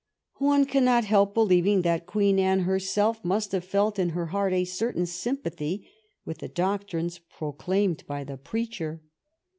[0.39, 4.65] One cannot help believing that Queen Anne herself must have felt in her heart a
[4.65, 5.87] certain sympathy
[6.25, 9.03] with the doctrines proclaimed by the preacher.